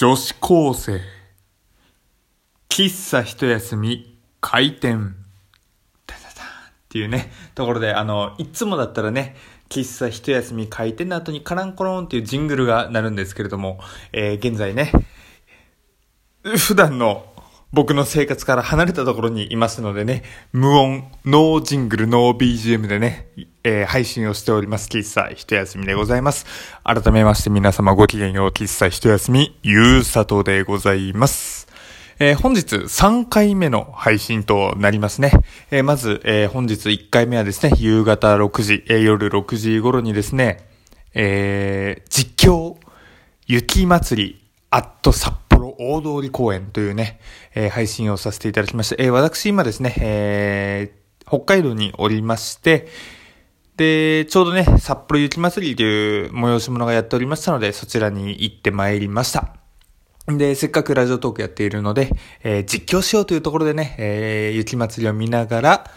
[0.00, 0.98] 女子高生。
[2.70, 5.14] 喫茶一休み、開店。
[6.06, 6.36] ダダダっ
[6.88, 9.36] ていうね、ところで、あの、いつもだったらね、
[9.68, 13.78] 喫茶一休み開店の後にカランコロンっていうジングルが鳴るんですけれども、
[14.14, 14.90] えー、現在ね、
[16.44, 17.26] 普段の
[17.70, 20.22] 僕の生活から離れたところにいますのでね、
[20.54, 23.28] 無音、ノージングル、ノー BGM でね、
[23.62, 24.88] えー、配信をしております。
[24.88, 26.46] 喫茶一休みでございます。
[26.82, 31.68] 改めまして皆様ごきげんよう、喫茶一休み、ゆうさとでございます。
[32.18, 35.32] えー、本日3回目の配信となりますね。
[35.70, 40.66] えー、まず、え、本日1回目はですね、夕方6時、え夜6時頃にですね、
[41.14, 42.76] え実況、
[43.46, 44.40] 雪祭り、
[44.70, 47.20] アット札幌大通公園というね、
[47.54, 49.02] え配信をさせていただきました。
[49.02, 50.92] え私今ですね、え
[51.26, 52.88] 北海道におりまして、
[53.80, 59.54] で、ちょうどね、札幌雪祭りという催し物がやっておりましたので、そちらに行ってまいりました。
[60.26, 62.10] で、せっかくラジオトークやっているので、
[62.42, 65.90] えー、実況しようというところでね、えー、雪祭りを見ながら、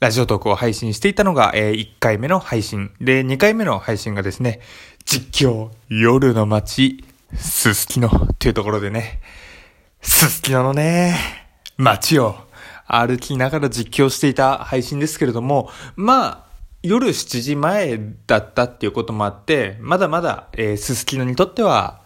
[0.00, 2.90] ラジオトークを配信していたのが、えー、1回目の配信。
[3.00, 4.60] で、2回目の配信がですね、
[5.06, 9.20] 実況、夜の街、すすきのっていうところでね、
[10.02, 11.16] すすきののね、
[11.78, 12.36] 街を
[12.86, 16.53] 歩きながら実況していた配信ですけれども、まあ、
[16.86, 22.02] 夜7時前だったっていうこともあって、まだまだ、えー、すすきのにとっては、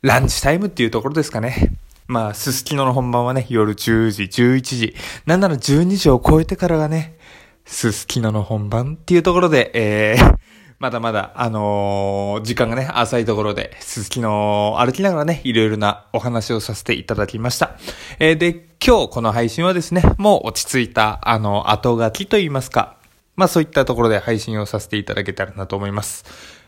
[0.00, 1.74] ランチタイムっていうところですかね。
[2.06, 4.94] まあ、すすきのの本番はね、夜10時、11時、
[5.26, 7.18] なんなら12時を超えてからがね、
[7.66, 10.36] すすきのの本番っていうところで、えー、
[10.78, 17.76] まだまだ、あのー、時間がね、浅いところで、すすきの歩きながらね、いろいろなお話をさせていただきました。
[18.18, 22.96] えー、で、今日この配信はですね、もう落ち着いた、あの、後書きと言いますか、
[23.36, 26.24] まあそういったところで配信をさせていただけたらなと思います。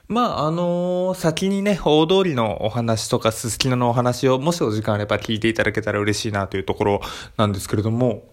[0.07, 7.01] まあ、あのー、先にね、大通りのお話とか、すすきののお話を、もしお時間あれば聞いていただけたら嬉しいなというところ
[7.39, 8.25] なんですけれども、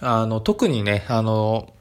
[0.00, 1.74] あの、特にね、あの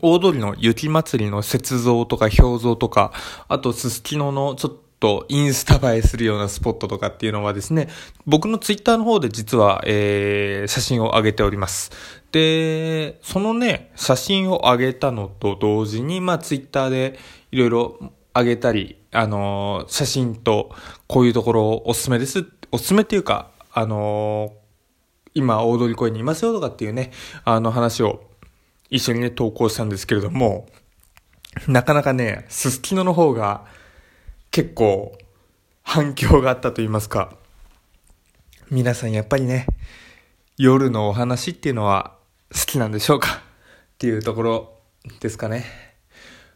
[0.00, 3.12] 大通りの雪祭りの雪像とか表像とか、
[3.48, 7.88] あとすすきののちょっとインスタ映えするようなスポットとかっていうのはですね、
[8.26, 11.90] 僕のツイッターの方で実は、えー、写真を上げております。
[12.32, 17.18] で、そのね、写真を上げたのと同時に、まあツイッターで
[17.52, 20.70] いろいろ上げたり、あのー、写真と
[21.06, 22.46] こういうところおすすめです。
[22.72, 24.66] おすすめっていうか、あのー、
[25.34, 27.12] 今大通公園にいますよとかっていうね、
[27.44, 28.24] あの話を
[28.88, 30.66] 一緒にね、投稿したんですけれども、
[31.68, 33.64] なかなかね、すすきのの方が
[34.56, 35.12] 結構
[35.82, 37.36] 反響があったと言いますか、
[38.70, 39.66] 皆さんやっぱりね、
[40.56, 42.16] 夜のお話っていうのは
[42.50, 43.34] 好きなんでしょうか？
[43.34, 43.40] っ
[43.98, 44.78] ていうところ
[45.20, 45.66] ですかね。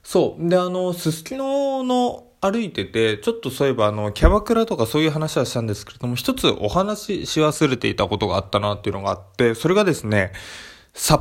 [0.02, 0.48] そう。
[0.48, 10.32] で、あの、すすきのの歩いてて、ちょっとそういえばあの、キャバクラとかそういう話はしたんですけれども、一つお話し忘れていたことがあったなっていうのがあって、それがですね、
[10.94, 11.20] 札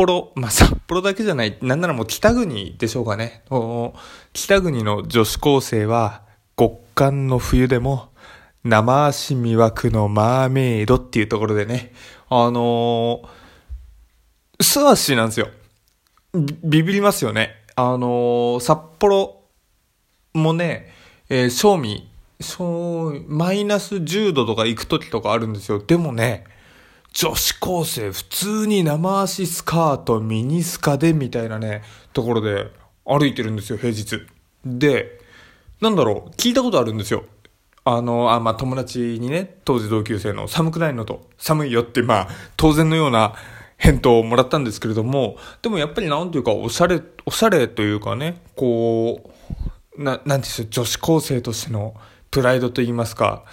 [0.00, 3.42] 幌、まあ、札幌だけじゃない、なんならもう北国でしょうかね。
[4.32, 6.22] 北国の女子高生は、
[6.56, 8.08] 極寒の冬でも、
[8.64, 11.92] 生足魅惑のマーメイドっていうところでね、
[12.28, 15.48] あのー、素足なんですよ。
[16.62, 17.50] ビビりますよね。
[17.76, 19.40] あのー、札幌
[20.34, 20.92] もね、
[21.28, 22.08] えー、正味、
[22.40, 25.78] そうマイナス10度とか行く時とかあるんですよ。
[25.78, 26.44] でもね、
[27.12, 31.82] 女子高生普通に生足スカート、ミニスカでみたいなね、
[32.12, 32.70] ところで
[33.04, 34.20] 歩いてるんですよ、平日。
[34.64, 35.20] で、
[35.80, 37.24] なんだろう、聞いたことあるんですよ。
[37.84, 43.34] あの、あ、まあ、友達にね、当時同級生の寒くないのと、寒いよって、まあ、当然のような
[43.78, 49.32] 返答をもらったんですけれども、でもやっぱりなんていうか、おしゃれ、おしゃれというかね、こ
[49.96, 51.94] う、な、なんていう女子高生としての
[52.30, 53.44] プライドと言いますか、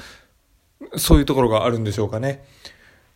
[0.98, 2.46] そういうところがあるんでしょうかね。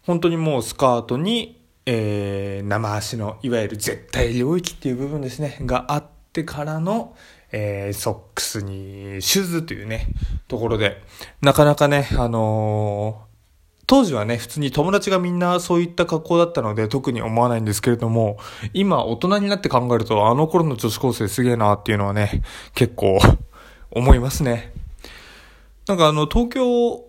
[0.06, 6.04] 本当にもうスカートに、えー、生足の、いわゆる絶対領域っていう部分ですね、があっ
[6.34, 7.16] てからの、
[7.52, 10.08] えー、ソックスにシューズというね、
[10.48, 11.02] ところで、
[11.42, 13.32] なかなかね、あのー、
[13.88, 18.38] 当時はね、普通に友達がみんなそういった格好だったので特に思わないんですけれども、
[18.74, 22.42] 今大人になって考えるとあの頃の女子高生すげえなっていうのはね、
[22.74, 23.20] 結構
[23.92, 24.72] 思いますね。
[25.88, 27.04] なんかあの、東京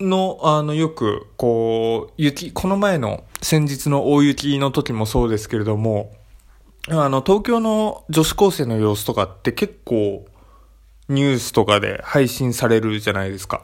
[0.00, 6.12] の、あの、よく、こう、雪、この前の先日の大雪の時もそうですけれども、
[6.88, 10.26] あの、東京の女子高生の様子とかって結構、
[11.08, 13.62] ニュースとかで配信されるじゃないですか。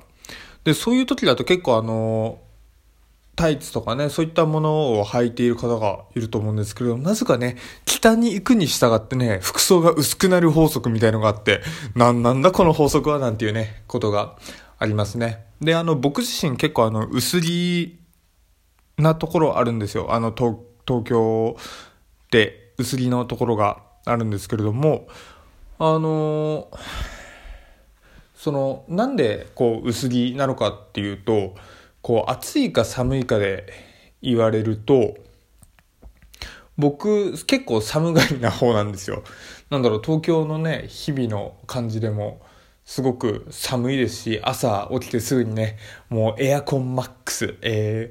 [0.65, 2.39] で、そういう時だと結構あの、
[3.37, 7.57] タイツとかね、そういったものを履いている方がいると思うんですけれども、なぜかね、
[7.87, 11.63] 北に行くに従ってね、服装が薄くなる法則みたいのがあって、
[11.95, 14.37] なんなんだこの法則はなんていうね、ことが
[14.81, 15.45] ありますね。
[15.61, 18.01] で、あの、僕自身結構あの、薄着
[18.97, 20.13] なところあるんですよ。
[20.13, 20.57] あの、東、
[21.05, 21.57] 京
[22.33, 25.07] で薄着のところがあるんですけれども、
[25.79, 26.69] あの
[28.35, 31.55] その、なんでこう、薄着なのかっていうと、
[32.01, 33.73] こう、暑いか寒いかで
[34.23, 35.15] 言われると、
[36.79, 39.23] 僕結構寒がりな方なんですよ。
[39.69, 42.41] なんだろう、東京のね、日々の感じでも、
[42.91, 45.77] すごく寒いですし、朝起きてすぐにね、
[46.09, 48.11] もうエアコンマックス、え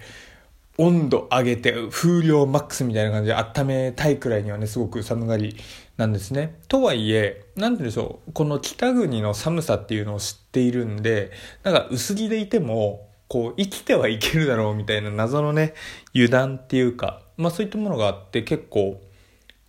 [0.78, 5.58] ー、温度上げて風量マックスみたいな感じで温めたいくらいにはね、すごく寒がり
[5.98, 6.62] なんですね。
[6.70, 11.32] とはいえ、なんて言うんでしょう、この北国の寒さっていうのを知っているんで、
[11.64, 15.74] なんか薄着でいても、こう、生きてはいけるだろうみたいな謎のね、
[16.16, 19.02] 油断っていうか、まあそういったものがあって結構、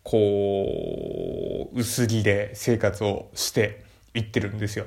[0.04, 3.82] こう、薄着で生活をして
[4.14, 4.86] いってるんですよ。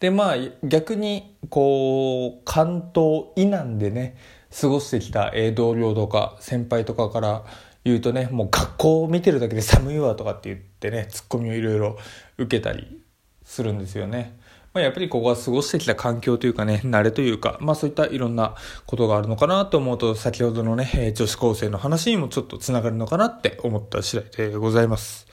[0.00, 4.16] でまあ逆にこう関東以南でね
[4.60, 7.44] 過ごしてきた同僚とか先輩とかから
[7.84, 11.98] 言うとねもう学校を見てるだけで寒いわとかって言ってねツッコミをいろいろ
[12.36, 13.02] 受けたり
[13.44, 14.38] するんですよね。
[14.74, 18.54] まあ、やっぱりここは過ごしてきた環境というかね、慣れというか、まあそういったいろんな
[18.86, 25.26] ことがあるのかなと思うと、先ほどのね、え女子高生の話にもちょっとつながるのかなって思った次第でございます。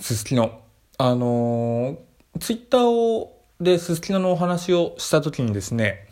[0.00, 0.62] すすきの、
[0.98, 1.96] あのー、
[2.38, 6.06] ツイッターをですすきののお話をした時にですね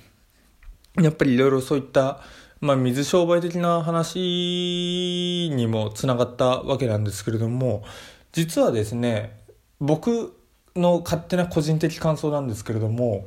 [0.97, 2.21] やっぱりいろいろそういった、
[2.61, 7.85] まあ、水商売的な話にもつながったわけなんですけれども
[8.33, 9.39] 実はですね
[9.81, 10.35] 僕
[10.77, 13.27] の勝手な個人的感想なんですけれども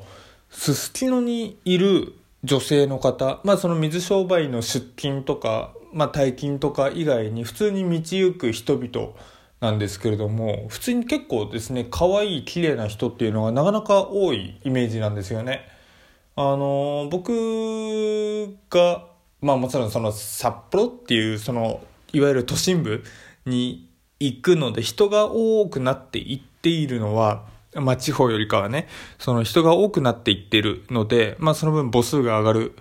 [0.49, 9.09] すすきのにいる女性の方まあその水商売の出勤とか、まあ、退勤とか以外に普通に道行く人々
[9.59, 15.67] なんですけれども普通に結構ですね可愛い綺麗な人っていうのがなかなか多いイメージなんですよね。
[16.35, 19.05] あの僕が
[19.41, 21.81] まあもちろんその札幌っていうその
[22.13, 23.03] いわゆる都心部
[23.47, 23.89] に
[24.19, 28.87] 行くので人が多くなっていっているのはまあ地方よりかはね
[29.17, 32.75] その人が多くなっていってるのでまあその分母数が上がる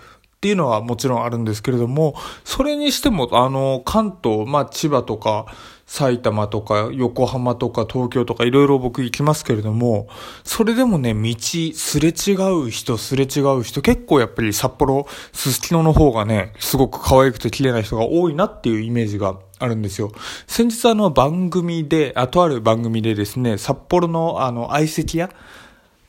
[0.47, 2.15] っていうのはもちろんあるんですけれども
[2.45, 5.47] それにしてもあの関東まあ千葉とか
[5.87, 10.09] 埼玉とか横浜とか東京とかいろいろ僕行きますけれども、
[10.43, 11.37] それでもね、道、
[11.75, 12.35] すれ違
[12.67, 20.11] う人、すれ違う人、結構やっぱり札幌、すすきのの方がね、すごく可愛くて綺麗な人が多いなっていうイメージがあるんですよ。
[20.49, 25.31] 先日あの番組で、あとある番組でですね、札幌のあの相席屋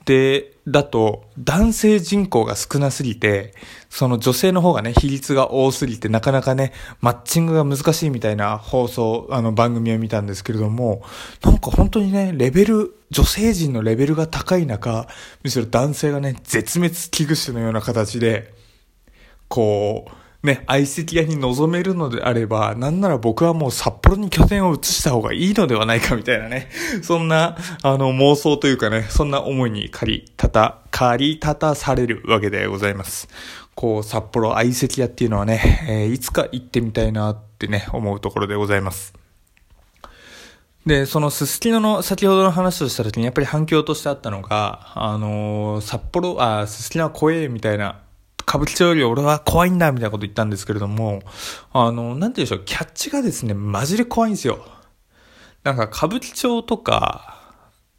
[0.07, 3.53] で、だと男性人口が少なすぎて、
[3.89, 6.71] その女性の方がね、比率が多すぎてなかなかね、
[7.01, 11.01] マッチングが難しいみたいな放送、あの番組を見たんですけれども、
[11.43, 15.09] なんか本当にね、レベル、女性陣のレベルが高い中、
[15.43, 18.53] むしろ男性がね、絶滅危惧種のような形で、
[19.49, 20.11] こう、
[20.43, 26.69] ね、相席屋に臨めるのであれば、なんなら僕はもう札幌に拠点を移した方がいいのではないかみたいなね、
[27.01, 33.27] そんな、あの、妄想というかね、そんな思いに借り、たた、借り立たされるわけでございます。
[33.73, 39.13] こう、札幌相席屋っていうのはね、えー、いつか行ってみたいなってね、思うところでございます。
[40.85, 47.99] で、そのすすきのの先ほどの話をした時にやっぱり反響としてあったのが、あのー、札幌、あ、すすきのは怖えみたいな
[48.47, 51.21] 歌舞伎町より俺は怖いんだみたいなこと言ったんですけれども、
[51.73, 54.65] あの、なんて言うんでしょう、キャッチがですね、マジで怖いんですよ。
[55.63, 57.41] なんか歌舞伎町とか、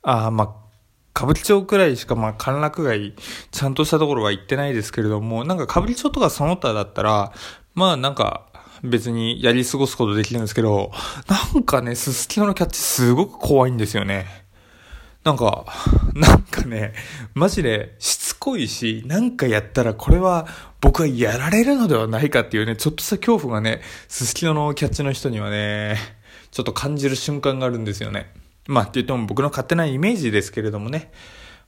[0.03, 0.69] あまあ、
[1.15, 3.15] 歌舞伎町くらいしかまあ歓楽街、
[3.51, 7.33] ちゃんとしたところは行ってないですけれども、なんか歌舞伎町とかその他だったら、
[7.75, 8.47] まあなんか、
[8.83, 10.93] 別にやり過ごすことできるんですけど、
[11.55, 14.27] なんかね、すすきののキャッチすごく怖いんですよね。
[15.25, 15.67] なんか、
[16.15, 16.95] なんかね、
[17.35, 17.97] マジで
[18.39, 20.47] こいし、なんかやったらこれは
[20.81, 25.97] 僕はやられるのではないかっていうね、ちょっとした恐怖がね、すすきののキャッチの人にはね、
[26.51, 28.33] ちょっと感じる瞬間があるんですよね。
[28.67, 31.11] まあって言っても僕の勝手なイメージですけれどもね、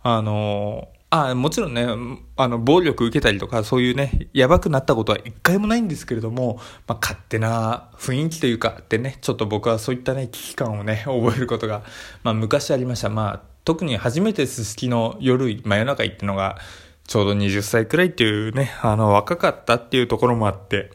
[0.03, 1.89] あのあもちろんね、
[2.37, 11.83] あの、暴力受けたりとか、そういうね、やばくなったことは一回もないんですけれども、まあ、勝手な雰囲気というか、ってね、ちょっと僕はそういったね、危機感をね、覚えることが、
[12.23, 13.09] まあ、昔ありました。
[13.09, 16.59] まあ、特に初めてすすきの夜、真夜中行ったのが、
[17.07, 20.93] ちょうど20歳くらいっていうね、あの、若かったっていうところもあって、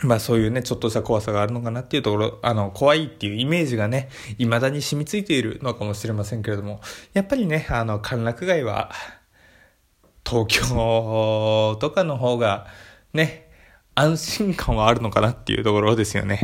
[0.00, 4.08] まあそういうね、ちょっとした怖さがあるのかなっていうところ、あの、怖いっていうイメージがね、
[4.38, 6.80] 未だに染みついているのかもしれませんけれども、
[7.12, 8.92] やっぱりね、あの、歓楽街は、
[10.24, 12.66] 東京とかの方が、
[13.12, 13.47] ね、
[13.98, 16.40] 安心感はあるのかなっていうところですよね。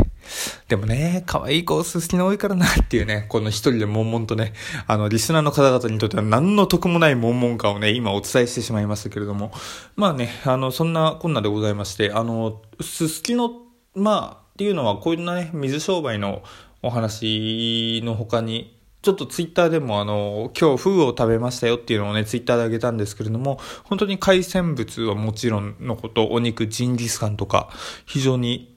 [0.69, 4.55] でもね、可愛い子好きの多いからなっていうね、この一人で悶々とね、
[4.89, 9.53] あの、リスナーの方々にとっては何の得もない悶々感をね、今お伝えしてしまいましたけれども、
[9.95, 13.51] まあね、あの、そんなこんなでございまして、あの、すすきの、
[13.95, 16.43] まあ、っていうのはこういうなね、水商売の
[16.83, 18.74] お話の他に、
[19.05, 27.69] ちょっとツイッターでもあの、今日フグを食べましたよっていうのをね、ツイッターであげたんですけれども、本当に海鮮物はもちろんのこと、お肉、ジンギスカンとか、
[28.07, 28.75] 非常に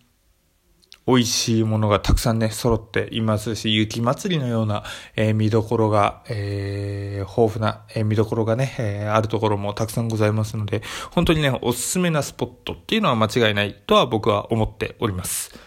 [1.07, 4.83] 美味しいものがたくさんね、揃っていますし、雪祭りのような、
[5.15, 10.81] えー、見どころが、えー、豊富な、えー、見どころがね、えー、あるところもたくさんございますので、
[11.11, 15.57] 本当にね、おすすめなスポットっていうのは間違いないとは僕は思っております。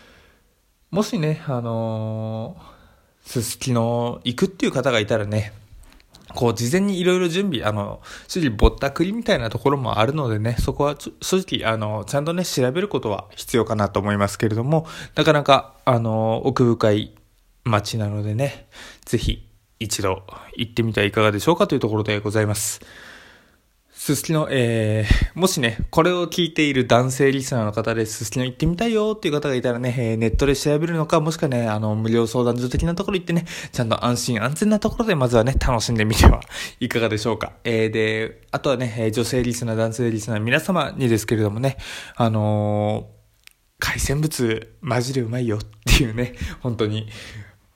[0.91, 2.80] もしね、あのー
[3.25, 5.53] すすきの行くっていう方がいたらね、
[6.35, 17.15] こう、事前にいろいろ準備、あの、正直ぼったくりみたいなところもあるのでね、そこは正直、あの、ちゃんとね、調べることは必要かなと思いますけれども、なかなか、あの、奥深い
[17.65, 18.69] 街なのでね、
[19.05, 19.47] ぜひ
[19.81, 20.25] 一度
[20.57, 22.81] 行ってみてはいかがでしょうかというところでございます。
[24.01, 36.41] すすきの、えー、もしね、これを聞いている男性リスナーの方で、すすきの行ってみたいよっていう方がいたらね、えー、ネットで調べるのか、もしくはね、あの、無料相談所的なところ行ってね、ちゃんと安心安全なところでまずはね、楽しんでみては
[36.81, 37.53] いかがでしょうか。
[37.65, 41.77] えー、で、あとはね、え女性リスナー、男性リスナー、皆様にですけれどもね、
[42.17, 43.11] あの、
[43.79, 47.07] 海鮮物、マジでうまいよっていうね、本当に、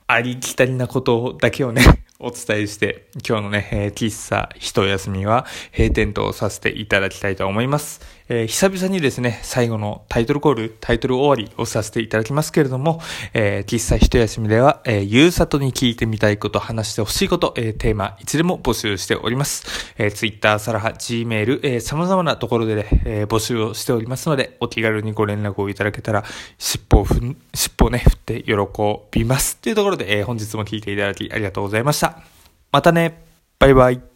[0.07, 5.45] ありきたりなことだけをね、お伝えして、今日のね、喫茶一休みは
[5.76, 8.00] 閉店とさせていただきたいと思います。
[8.28, 13.00] えー、久々にですね、最後のタイトルコール、タイトル終わりをさせていただきますけれども、
[13.35, 19.95] えー、喫茶一休みでは、えー、ゆうさとに聞いてみたいこと、話してほしいこと、えー、テーマ、いつでも募集しております。
[19.99, 26.25] えー、Twitter、サラハ、Gmail、えー、様々なところでね、えー、募集をしておりますので、お気軽にご連絡をいただけたら、
[26.59, 28.54] 尻尾をふん、尻尾をね、振って喜
[29.11, 29.59] びます。
[29.59, 32.23] というところで、えー、本日も聞いていただきありがとうございました。
[32.73, 33.23] またね。
[33.59, 34.13] バイバイ。